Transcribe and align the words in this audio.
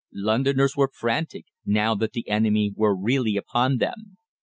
Londoners 0.13 0.75
were 0.75 0.89
frantic, 0.91 1.45
now 1.63 1.93
that 1.93 2.13
the 2.13 2.27
enemy 2.27 2.73
were 2.75 2.95
really 2.97 3.37
upon 3.37 3.77
them. 3.77 4.17